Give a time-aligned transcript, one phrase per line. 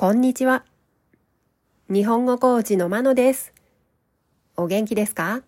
[0.00, 0.64] こんにちは。
[1.90, 3.52] 日本語コーチのまのです。
[4.56, 5.42] お元気ですか？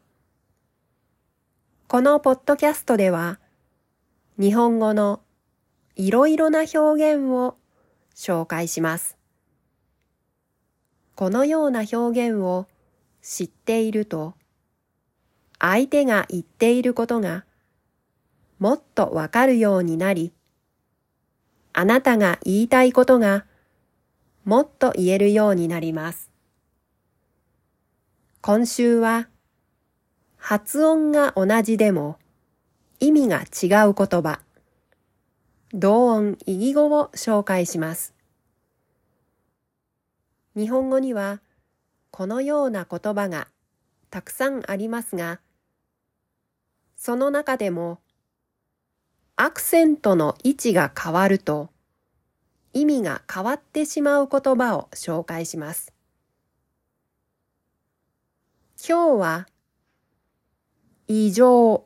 [1.87, 3.39] このポッドキャストでは、
[4.41, 5.21] 日本語の
[5.95, 7.59] いろいろな表現を
[8.17, 9.17] 紹介します。
[11.15, 12.67] このような表現を
[13.23, 14.35] 知っていると、
[15.61, 17.45] 相手が言っていることが
[18.59, 20.33] もっとわかるようになり、
[21.73, 23.45] あなたが言いたいことが
[24.45, 26.31] もっと言えるようになります。
[28.41, 29.29] 今週は
[30.39, 32.19] 発音が同じでも
[32.99, 34.41] 意味が違う言葉、
[35.73, 38.15] 同音異義語を紹介します。
[40.57, 41.41] 日本語には
[42.11, 43.49] このような言葉が
[44.11, 45.41] たくさんありますが、
[46.97, 48.01] その中でも
[49.37, 51.71] アクセントの位置が変わると
[52.73, 55.93] 意味が変わってしまう言葉を紹介します。
[58.89, 59.49] 今日は
[61.09, 61.85] 異常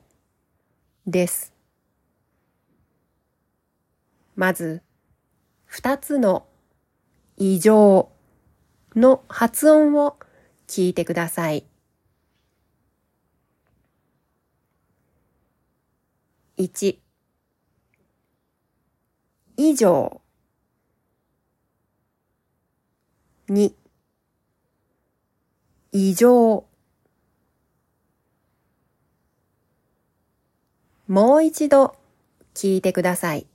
[1.06, 1.54] です。
[4.36, 4.82] まず、
[5.64, 6.46] 二つの
[7.36, 8.10] 異常
[8.94, 10.18] の発音を
[10.66, 11.66] 聞いてください。
[16.58, 16.98] 1
[19.56, 20.20] 以上
[23.48, 23.74] 2
[25.92, 26.64] 異常。
[31.06, 31.94] もう一度
[32.54, 33.46] 聞いてください。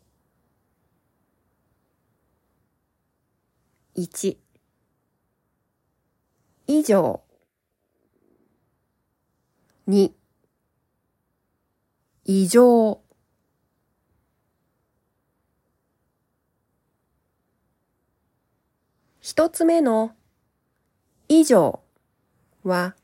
[3.95, 4.37] 1
[6.67, 7.21] 以上
[9.87, 10.11] 2
[12.25, 13.08] 異常。
[19.31, 20.13] 一つ目の
[21.27, 21.81] 以上
[22.63, 22.95] は、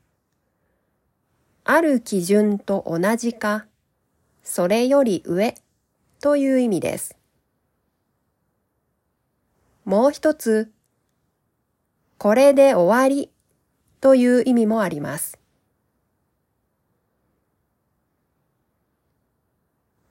[1.62, 3.66] ある基準と同じか、
[4.42, 5.54] それより上
[6.20, 7.16] という意味です。
[9.84, 10.72] もう一つ、
[12.18, 13.30] これで終わり
[14.00, 15.38] という意味もあります。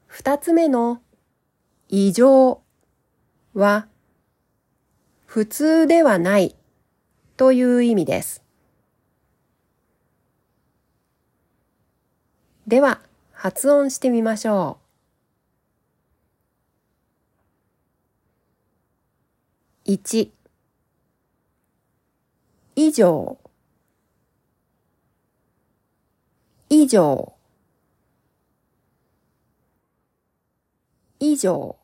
[0.05, 1.01] 二つ目の
[1.89, 2.61] 異常
[3.53, 3.89] は、
[5.35, 6.55] 普通ではない
[7.35, 8.41] という意味です。
[12.67, 13.01] では、
[13.33, 14.79] 発音してみましょ
[19.85, 19.91] う。
[19.91, 20.31] 1
[22.77, 23.37] 以上
[26.69, 27.33] 以上
[31.19, 31.75] 以上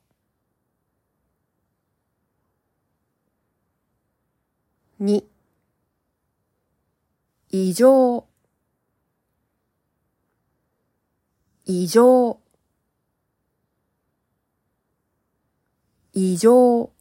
[5.04, 5.24] 2
[7.50, 8.28] 異常
[11.66, 12.40] 異常
[16.14, 16.92] 異常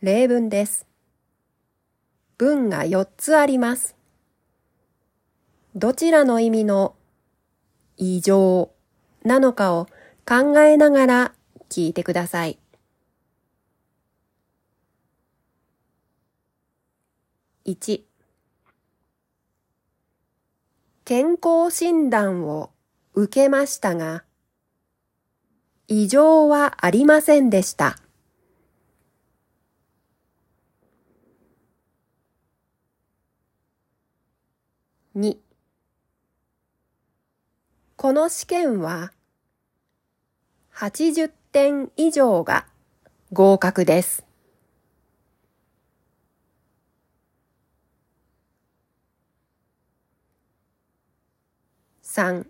[0.00, 0.86] 例文です。
[2.38, 3.96] 文が4つあります。
[5.74, 6.94] どちらの意味の
[7.96, 8.70] 異常
[9.24, 9.86] なのかを
[10.24, 11.34] 考えながら
[11.68, 12.58] 聞いてください。
[17.66, 18.02] 1
[21.04, 22.70] 健康診断を
[23.14, 24.24] 受けましたが、
[25.88, 27.98] 異常はありませんでした。
[35.16, 35.36] 2
[37.96, 39.12] この試験は
[40.74, 42.66] 80点以上が
[43.32, 44.26] 合格です。
[52.02, 52.44] 3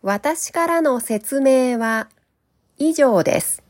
[0.00, 2.08] 私からの説明は
[2.78, 3.62] 以上です。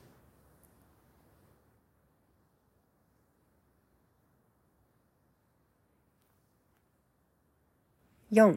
[8.30, 8.56] 4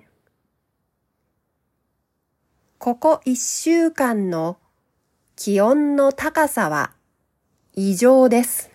[2.86, 4.60] ここ一週間の
[5.36, 6.92] 気温の高さは
[7.74, 8.70] 異常です。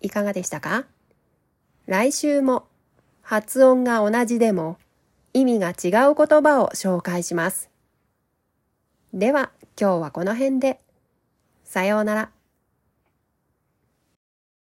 [0.00, 0.86] いかがでしたか？
[1.86, 2.68] 来週も
[3.20, 4.78] 発音が同じでも
[5.32, 7.68] 意味が違う言葉を紹介します。
[9.12, 10.85] では今日はこの辺で。
[11.66, 12.35] さようなら。